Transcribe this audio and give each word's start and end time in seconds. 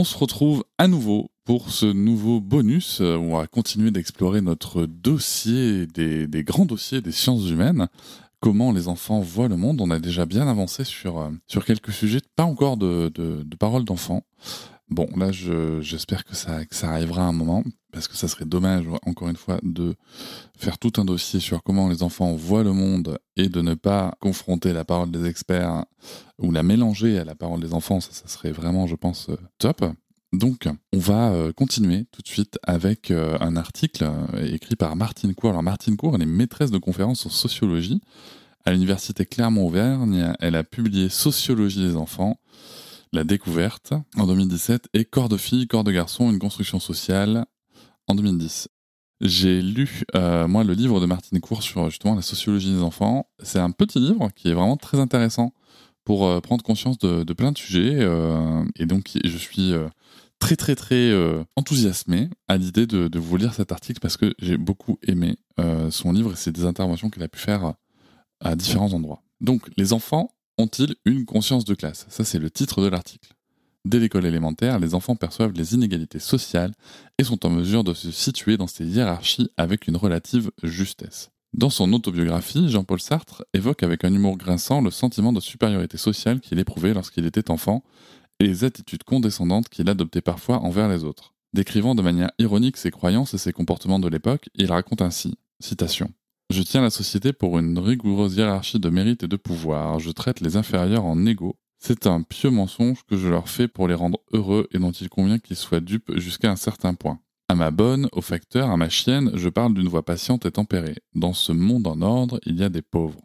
On 0.00 0.04
se 0.04 0.16
retrouve 0.16 0.62
à 0.78 0.86
nouveau 0.86 1.32
pour 1.44 1.70
ce 1.70 1.84
nouveau 1.84 2.40
bonus. 2.40 3.00
Euh, 3.00 3.16
on 3.16 3.36
va 3.36 3.48
continuer 3.48 3.90
d'explorer 3.90 4.40
notre 4.40 4.86
dossier 4.86 5.88
des, 5.88 6.44
grands 6.44 6.66
dossiers 6.66 7.00
des 7.00 7.10
sciences 7.10 7.50
humaines. 7.50 7.88
Comment 8.38 8.70
les 8.70 8.86
enfants 8.86 9.18
voient 9.18 9.48
le 9.48 9.56
monde. 9.56 9.80
On 9.80 9.90
a 9.90 9.98
déjà 9.98 10.24
bien 10.24 10.46
avancé 10.46 10.84
sur, 10.84 11.18
euh, 11.18 11.30
quelques 11.66 11.90
sujets, 11.90 12.20
pas 12.36 12.44
encore 12.44 12.76
de, 12.76 13.08
de 13.08 13.56
paroles 13.56 13.84
d'enfants. 13.84 14.22
Bon, 14.90 15.06
là, 15.16 15.30
j'espère 15.32 16.24
que 16.24 16.34
ça, 16.34 16.64
arrivera 16.82 17.22
un 17.22 17.32
moment, 17.32 17.62
parce 17.92 18.08
que 18.08 18.16
ça 18.16 18.26
serait 18.26 18.46
dommage, 18.46 18.86
encore 19.04 19.28
une 19.28 19.36
fois, 19.36 19.58
de 19.62 19.94
faire 20.56 20.78
tout 20.78 20.92
un 20.96 21.04
dossier 21.04 21.40
sur 21.40 21.62
comment 21.62 21.88
les 21.88 22.02
enfants 22.02 22.34
voient 22.34 22.64
le 22.64 22.72
monde 22.72 23.18
et 23.36 23.50
de 23.50 23.60
ne 23.60 23.74
pas 23.74 24.14
confronter 24.20 24.72
la 24.72 24.86
parole 24.86 25.10
des 25.10 25.26
experts 25.26 25.84
ou 26.38 26.52
la 26.52 26.62
mélanger 26.62 27.18
à 27.18 27.24
la 27.24 27.34
parole 27.34 27.60
des 27.60 27.74
enfants. 27.74 28.00
Ça, 28.00 28.12
ça 28.12 28.28
serait 28.28 28.50
vraiment, 28.50 28.86
je 28.86 28.94
pense, 28.94 29.28
euh, 29.28 29.36
top. 29.58 29.84
Donc, 30.32 30.66
on 30.94 30.98
va 30.98 31.32
euh, 31.32 31.52
continuer 31.52 32.06
tout 32.10 32.22
de 32.22 32.28
suite 32.28 32.58
avec 32.62 33.10
euh, 33.10 33.36
un 33.40 33.56
article 33.56 34.10
écrit 34.40 34.76
par 34.76 34.96
Martine 34.96 35.34
Cour. 35.34 35.50
Alors, 35.50 35.62
Martine 35.62 35.98
Cour, 35.98 36.14
elle 36.14 36.22
est 36.22 36.26
maîtresse 36.26 36.70
de 36.70 36.78
conférences 36.78 37.26
en 37.26 37.30
sociologie 37.30 38.00
à 38.64 38.72
l'université 38.72 39.26
Clermont-Auvergne. 39.26 40.32
Elle 40.40 40.56
a 40.56 40.64
publié 40.64 41.10
Sociologie 41.10 41.80
des 41.80 41.96
enfants 41.96 42.38
la 43.12 43.24
découverte 43.24 43.94
en 44.16 44.26
2017 44.26 44.88
et 44.94 45.04
Corps 45.04 45.28
de 45.28 45.36
filles, 45.36 45.66
corps 45.66 45.84
de 45.84 45.92
garçons, 45.92 46.30
une 46.30 46.38
construction 46.38 46.80
sociale 46.80 47.46
en 48.06 48.14
2010. 48.14 48.68
J'ai 49.20 49.62
lu, 49.62 50.02
euh, 50.14 50.46
moi, 50.46 50.62
le 50.62 50.74
livre 50.74 51.00
de 51.00 51.06
Martine 51.06 51.40
Cour 51.40 51.62
sur 51.62 51.90
justement 51.90 52.14
la 52.14 52.22
sociologie 52.22 52.72
des 52.72 52.82
enfants. 52.82 53.28
C'est 53.42 53.58
un 53.58 53.72
petit 53.72 53.98
livre 53.98 54.28
qui 54.36 54.48
est 54.48 54.54
vraiment 54.54 54.76
très 54.76 55.00
intéressant 55.00 55.52
pour 56.04 56.26
euh, 56.26 56.40
prendre 56.40 56.62
conscience 56.62 56.98
de, 56.98 57.32
plein 57.32 57.50
de 57.50 57.58
sujets. 57.58 57.96
Euh, 57.98 58.64
et 58.76 58.86
donc, 58.86 59.10
je 59.24 59.36
suis 59.36 59.72
très, 60.38 60.54
très, 60.54 60.76
très 60.76 61.12
enthousiasmé 61.56 62.30
à 62.46 62.56
l'idée 62.56 62.86
de, 62.86 63.18
vous 63.18 63.36
lire 63.36 63.54
cet 63.54 63.72
article 63.72 63.98
parce 64.00 64.16
que 64.16 64.34
j'ai 64.38 64.56
beaucoup 64.56 64.98
aimé 65.02 65.36
son 65.90 66.12
livre 66.12 66.34
et 66.46 66.52
des 66.52 66.64
interventions 66.64 67.10
qu'il 67.10 67.22
a 67.24 67.28
pu 67.28 67.40
faire 67.40 67.74
à 68.40 68.54
différents 68.54 68.92
endroits. 68.92 69.22
Donc, 69.40 69.68
les 69.76 69.92
enfants 69.92 70.32
ont-ils 70.58 70.96
une 71.04 71.24
conscience 71.24 71.64
de 71.64 71.74
classe? 71.74 72.06
Ça, 72.08 72.24
c'est 72.24 72.38
le 72.38 72.50
titre 72.50 72.82
de 72.82 72.88
l'article. 72.88 73.34
Dès 73.84 74.00
l'école 74.00 74.26
élémentaire, 74.26 74.78
les 74.78 74.94
enfants 74.94 75.16
perçoivent 75.16 75.52
les 75.52 75.74
inégalités 75.74 76.18
sociales 76.18 76.74
et 77.18 77.24
sont 77.24 77.46
en 77.46 77.50
mesure 77.50 77.84
de 77.84 77.94
se 77.94 78.10
situer 78.10 78.56
dans 78.56 78.66
ces 78.66 78.84
hiérarchies 78.84 79.50
avec 79.56 79.86
une 79.86 79.96
relative 79.96 80.50
justesse. 80.62 81.30
Dans 81.54 81.70
son 81.70 81.92
autobiographie, 81.94 82.68
Jean-Paul 82.68 83.00
Sartre 83.00 83.44
évoque 83.54 83.82
avec 83.82 84.04
un 84.04 84.12
humour 84.12 84.36
grinçant 84.36 84.82
le 84.82 84.90
sentiment 84.90 85.32
de 85.32 85.40
supériorité 85.40 85.96
sociale 85.96 86.40
qu'il 86.40 86.58
éprouvait 86.58 86.92
lorsqu'il 86.92 87.24
était 87.24 87.50
enfant 87.50 87.82
et 88.40 88.44
les 88.44 88.64
attitudes 88.64 89.04
condescendantes 89.04 89.68
qu'il 89.68 89.88
adoptait 89.88 90.20
parfois 90.20 90.58
envers 90.58 90.88
les 90.88 91.04
autres. 91.04 91.32
Décrivant 91.54 91.94
de 91.94 92.02
manière 92.02 92.30
ironique 92.38 92.76
ses 92.76 92.90
croyances 92.90 93.32
et 93.32 93.38
ses 93.38 93.52
comportements 93.52 93.98
de 93.98 94.08
l'époque, 94.08 94.50
il 94.54 94.70
raconte 94.70 95.00
ainsi, 95.00 95.38
citation, 95.60 96.12
je 96.50 96.62
tiens 96.62 96.80
la 96.80 96.90
société 96.90 97.32
pour 97.32 97.58
une 97.58 97.78
rigoureuse 97.78 98.36
hiérarchie 98.36 98.80
de 98.80 98.88
mérite 98.88 99.22
et 99.22 99.28
de 99.28 99.36
pouvoir. 99.36 99.98
Je 99.98 100.10
traite 100.10 100.40
les 100.40 100.56
inférieurs 100.56 101.04
en 101.04 101.26
égaux. 101.26 101.58
C'est 101.78 102.06
un 102.06 102.22
pieux 102.22 102.50
mensonge 102.50 103.04
que 103.06 103.16
je 103.16 103.28
leur 103.28 103.48
fais 103.48 103.68
pour 103.68 103.86
les 103.86 103.94
rendre 103.94 104.20
heureux 104.32 104.66
et 104.72 104.78
dont 104.78 104.90
il 104.90 105.08
convient 105.08 105.38
qu'ils 105.38 105.56
soient 105.56 105.80
dupes 105.80 106.18
jusqu'à 106.18 106.50
un 106.50 106.56
certain 106.56 106.94
point. 106.94 107.20
À 107.48 107.54
ma 107.54 107.70
bonne, 107.70 108.08
au 108.12 108.20
facteur, 108.20 108.70
à 108.70 108.76
ma 108.76 108.88
chienne, 108.88 109.30
je 109.34 109.48
parle 109.48 109.74
d'une 109.74 109.88
voix 109.88 110.04
patiente 110.04 110.46
et 110.46 110.50
tempérée. 110.50 110.96
Dans 111.14 111.34
ce 111.34 111.52
monde 111.52 111.86
en 111.86 112.00
ordre, 112.02 112.40
il 112.44 112.58
y 112.58 112.64
a 112.64 112.68
des 112.68 112.82
pauvres. 112.82 113.22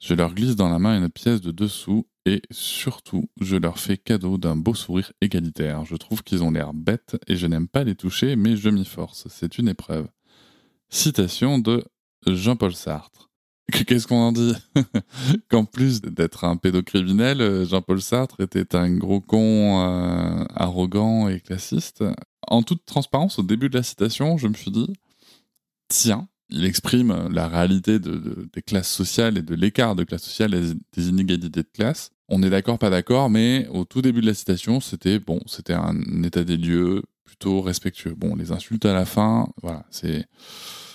Je 0.00 0.14
leur 0.14 0.34
glisse 0.34 0.56
dans 0.56 0.68
la 0.68 0.78
main 0.78 0.98
une 0.98 1.10
pièce 1.10 1.40
de 1.40 1.52
dessous 1.52 2.06
et 2.26 2.42
surtout, 2.50 3.28
je 3.40 3.56
leur 3.56 3.78
fais 3.78 3.96
cadeau 3.96 4.38
d'un 4.38 4.56
beau 4.56 4.74
sourire 4.74 5.12
égalitaire. 5.20 5.84
Je 5.84 5.96
trouve 5.96 6.22
qu'ils 6.22 6.42
ont 6.42 6.50
l'air 6.50 6.74
bêtes 6.74 7.16
et 7.26 7.36
je 7.36 7.46
n'aime 7.46 7.68
pas 7.68 7.84
les 7.84 7.94
toucher, 7.94 8.36
mais 8.36 8.56
je 8.56 8.68
m'y 8.68 8.84
force. 8.84 9.26
C'est 9.28 9.58
une 9.58 9.68
épreuve. 9.68 10.08
Citation 10.90 11.58
de 11.58 11.84
Jean-Paul 12.26 12.74
Sartre. 12.74 13.30
Qu'est-ce 13.86 14.06
qu'on 14.06 14.16
en 14.16 14.32
dit? 14.32 14.54
Qu'en 15.48 15.64
plus 15.64 16.00
d'être 16.02 16.44
un 16.44 16.56
pédocriminel, 16.56 17.40
euh, 17.40 17.64
Jean-Paul 17.64 18.00
Sartre 18.02 18.40
était 18.40 18.74
un 18.74 18.94
gros 18.96 19.20
con 19.20 19.80
euh, 19.80 20.44
arrogant 20.54 21.28
et 21.28 21.40
classiste. 21.40 22.04
En 22.48 22.62
toute 22.62 22.84
transparence, 22.84 23.38
au 23.38 23.42
début 23.42 23.68
de 23.68 23.76
la 23.76 23.82
citation, 23.82 24.36
je 24.36 24.48
me 24.48 24.54
suis 24.54 24.70
dit, 24.70 24.92
tiens, 25.88 26.28
il 26.50 26.64
exprime 26.66 27.28
la 27.30 27.48
réalité 27.48 27.98
des 27.98 28.62
classes 28.62 28.90
sociales 28.90 29.38
et 29.38 29.42
de 29.42 29.54
l'écart 29.54 29.96
de 29.96 30.04
classe 30.04 30.24
sociale 30.24 30.54
et 30.54 30.74
des 30.92 31.08
inégalités 31.08 31.62
de 31.62 31.68
classe. 31.72 32.10
On 32.28 32.42
est 32.42 32.50
d'accord, 32.50 32.78
pas 32.78 32.90
d'accord, 32.90 33.30
mais 33.30 33.66
au 33.68 33.84
tout 33.84 34.02
début 34.02 34.20
de 34.20 34.26
la 34.26 34.34
citation, 34.34 34.80
c'était 34.80 35.18
bon, 35.18 35.40
c'était 35.46 35.72
un 35.72 36.22
état 36.22 36.44
des 36.44 36.56
lieux 36.56 37.02
plutôt 37.24 37.62
respectueux. 37.62 38.14
Bon, 38.14 38.34
les 38.34 38.52
insultes 38.52 38.84
à 38.84 38.92
la 38.92 39.06
fin, 39.06 39.48
voilà, 39.62 39.84
c'est 39.90 40.26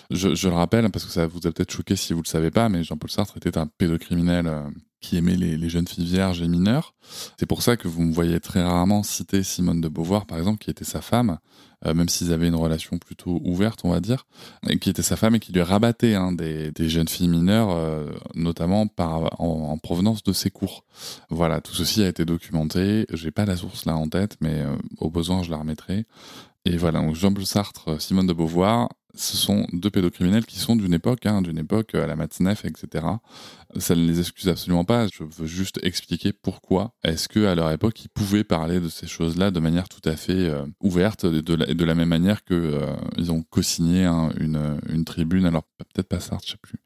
je, 0.10 0.48
le 0.48 0.54
rappelle 0.54 0.90
parce 0.90 1.06
que 1.06 1.12
ça 1.12 1.28
vous 1.28 1.46
a 1.48 1.52
peut-être 1.52 1.72
choqué 1.72 1.96
si 1.96 2.14
vous 2.14 2.22
le 2.22 2.28
savez 2.28 2.52
pas, 2.52 2.70
mais 2.70 2.84
Jean-Paul 2.84 3.10
Sartre 3.10 3.38
était 3.38 3.58
un 3.58 3.68
pédocriminel 3.68 4.48
euh, 4.48 4.62
qui 5.02 5.18
aimait 5.18 5.36
les, 5.36 5.70
jeunes 5.70 5.88
filles 5.88 6.06
vierges 6.06 6.42
et 6.42 6.48
mineures. 6.48 6.94
C'est 7.38 7.46
pour 7.46 7.62
ça 7.62 7.78
que 7.78 7.88
vous 7.88 8.02
me 8.02 8.14
voyez 8.14 8.40
très 8.40 8.64
rarement 8.64 9.04
citer 9.04 9.44
Simone 9.44 9.82
de 9.82 9.88
Beauvoir, 9.88 10.26
par 10.26 10.38
exemple, 10.38 10.60
qui 10.60 10.70
était 10.70 10.86
sa 10.86 11.02
femme, 11.02 11.38
euh, 11.86 11.94
même 11.94 12.10
s'ils 12.10 12.32
avaient 12.32 12.48
une 12.48 12.56
relation 12.56 12.98
plutôt 12.98 13.42
ouverte, 13.44 13.82
on 13.84 13.92
va 13.92 14.00
dire, 14.00 14.26
et 14.68 14.80
qui 14.80 14.90
était 14.90 15.04
sa 15.04 15.18
femme 15.18 15.36
et 15.36 15.40
qui 15.40 15.52
lui 15.52 15.62
rabattait 15.62 16.16
hein, 16.16 16.32
des, 16.32 16.72
jeunes 16.90 17.10
filles 17.10 17.28
mineures, 17.28 17.70
euh, 17.72 18.10
notamment 18.34 18.88
en, 18.98 19.30
en, 19.38 19.78
provenance 19.78 20.24
de 20.24 20.34
ses 20.34 20.50
cours. 20.50 20.86
Voilà, 21.30 21.62
tout 21.62 21.76
ceci 21.76 22.02
a 22.04 22.08
été 22.08 22.26
documenté. 22.26 23.06
J'ai 23.12 23.32
pas 23.32 23.46
la 23.46 23.58
source 23.58 23.86
là 23.86 23.96
en 23.96 24.08
tête, 24.08 24.38
mais 24.42 24.64
au 25.00 25.10
besoin, 25.10 25.44
je 25.44 25.52
la 25.52 25.58
remettrai. 25.58 26.06
Et 26.66 26.76
voilà, 26.76 27.00
donc 27.00 27.16
Jean-Paul 27.16 27.46
Sartre, 27.46 28.02
Simone 28.02 28.28
de 28.28 28.34
Beauvoir, 28.34 28.90
ce 29.18 29.38
sont 29.38 29.68
deux 29.74 29.90
pédocriminels 29.90 30.46
qui 30.46 30.60
sont 30.60 30.76
d'une 30.76 30.94
époque, 30.94 31.26
hein, 31.26 31.42
d'une 31.42 31.58
époque 31.58 31.96
à 31.96 32.08
la 32.08 32.16
Matzneff, 32.16 32.66
etc. 32.66 33.06
Ça 33.78 33.96
ne 33.96 34.06
les 34.06 34.20
excuse 34.20 34.48
absolument 34.48 34.86
pas. 34.86 35.08
Je 35.08 35.24
veux 35.24 35.48
juste 35.48 35.80
expliquer 35.84 36.34
pourquoi 36.34 36.94
est-ce 37.04 37.28
que 37.28 37.46
à 37.46 37.56
leur 37.56 37.72
époque 37.72 38.04
ils 38.06 38.10
pouvaient 38.10 38.44
parler 38.44 38.80
de 38.80 38.90
ces 38.90 39.08
choses-là 39.08 39.52
de 39.52 39.60
manière 39.60 39.90
tout 39.90 40.08
à 40.08 40.16
fait 40.16 40.50
euh, 40.50 40.66
ouverte, 40.82 41.26
de, 41.26 41.42
de, 41.42 41.86
la, 41.86 41.96
même 41.96 42.10
manière 42.10 42.44
que 42.44 42.54
euh, 42.54 42.96
ils 43.18 43.32
ont 43.32 43.44
co-signé 43.44 44.06
hein, 44.06 44.30
une, 44.40 44.80
une, 44.90 45.06
tribune. 45.06 45.46
Alors 45.46 45.64
peut-être 45.78 46.08
pas 46.08 46.20
Sartre, 46.20 46.46
je 46.46 46.52
sais 46.52 46.58
plus. 46.62 46.80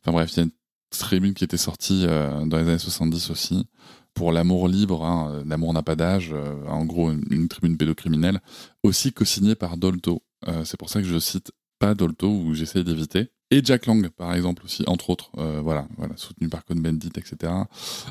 Enfin 0.00 0.12
bref, 0.12 0.30
il 0.32 0.36
y 0.36 0.40
a 0.40 0.42
une 0.44 0.50
tribune 0.90 1.34
qui 1.34 1.44
était 1.44 1.56
sortie 1.56 2.04
euh, 2.06 2.44
dans 2.46 2.58
les 2.58 2.68
années 2.68 2.78
70 2.78 3.30
aussi, 3.30 3.66
pour 4.14 4.32
l'amour 4.32 4.68
libre, 4.68 5.04
hein, 5.04 5.42
l'amour 5.46 5.72
n'a 5.72 5.82
pas 5.82 5.96
d'âge, 5.96 6.30
euh, 6.32 6.66
en 6.66 6.84
gros 6.84 7.10
une, 7.10 7.48
tribune 7.48 7.76
pédocriminelle, 7.76 8.40
aussi 8.82 9.12
co-signée 9.12 9.54
par 9.54 9.76
Dolto. 9.76 10.22
Euh, 10.46 10.64
c'est 10.64 10.76
pour 10.76 10.88
ça 10.90 11.00
que 11.00 11.06
je 11.06 11.18
cite 11.18 11.52
pas 11.78 11.94
Dolto, 11.94 12.28
ou 12.28 12.54
j'essaye 12.54 12.84
d'éviter. 12.84 13.30
Et 13.50 13.64
Jack 13.64 13.86
Lang, 13.86 14.08
par 14.10 14.34
exemple, 14.34 14.64
aussi, 14.64 14.84
entre 14.86 15.08
autres, 15.08 15.30
voilà, 15.62 15.88
voilà, 15.96 16.16
soutenu 16.16 16.48
par 16.48 16.64
Cohn-Bendit, 16.64 17.12
etc. 17.16 17.52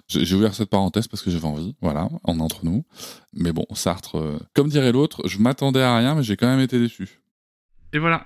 J'ai 0.08 0.36
ouvert 0.36 0.56
cette 0.56 0.70
parenthèse 0.70 1.08
parce 1.08 1.22
que 1.22 1.30
j'avais 1.30 1.46
envie, 1.46 1.76
voilà, 1.80 2.10
en 2.24 2.40
entre 2.40 2.66
nous. 2.66 2.86
Mais 3.34 3.52
bon, 3.52 3.66
Sartre, 3.76 4.40
comme 4.56 4.70
dirait 4.70 4.92
l'autre, 4.92 5.28
je 5.28 5.38
m'attendais 5.38 5.84
à 5.84 5.96
rien, 5.96 6.16
mais 6.16 6.24
j'ai 6.24 6.38
quand 6.38 6.48
même 6.48 6.60
été 6.60 6.80
déçu. 6.80 7.22
Et 7.94 8.00
voilà, 8.00 8.26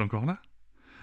Encore 0.00 0.26
là? 0.26 0.40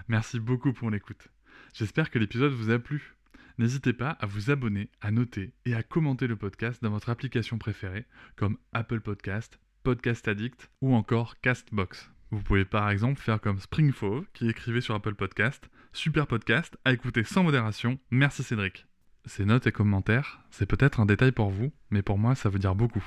Merci 0.08 0.40
beaucoup 0.40 0.74
pour 0.74 0.90
l'écoute. 0.90 1.30
J'espère 1.74 2.10
que 2.10 2.20
l'épisode 2.20 2.54
vous 2.54 2.70
a 2.70 2.80
plu. 2.80 3.16
N'hésitez 3.58 3.94
pas 3.94 4.12
à 4.12 4.26
vous 4.26 4.52
abonner, 4.52 4.90
à 5.02 5.12
noter 5.12 5.54
et 5.66 5.76
à 5.76 5.84
commenter 5.84 6.28
le 6.28 6.36
podcast 6.36 6.84
dans 6.84 6.90
votre 6.90 7.10
application 7.10 7.58
préférée, 7.58 8.06
comme 8.36 8.58
Apple 8.74 9.00
Podcast, 9.00 9.60
Podcast 9.84 10.28
Addict 10.28 10.70
ou 10.82 10.94
encore 10.94 11.40
Castbox. 11.40 12.12
Vous 12.32 12.42
pouvez 12.42 12.66
par 12.66 12.90
exemple 12.90 13.22
faire 13.22 13.40
comme 13.40 13.60
Springfove 13.60 14.26
qui 14.34 14.50
écrivait 14.50 14.82
sur 14.82 14.96
Apple 14.96 15.16
Podcast 15.16 15.70
Super 15.94 16.28
podcast 16.28 16.78
à 16.84 16.92
écouter 16.92 17.24
sans 17.24 17.44
modération. 17.44 17.98
Merci 18.12 18.44
Cédric. 18.44 18.86
Ces 19.24 19.46
notes 19.46 19.66
et 19.66 19.72
commentaires, 19.72 20.42
c'est 20.52 20.66
peut-être 20.66 21.00
un 21.00 21.06
détail 21.06 21.32
pour 21.32 21.50
vous, 21.50 21.72
mais 21.90 22.02
pour 22.02 22.18
moi 22.18 22.36
ça 22.36 22.50
veut 22.50 22.60
dire 22.60 22.76
beaucoup. 22.76 23.04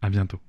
À 0.00 0.08
bientôt. 0.08 0.40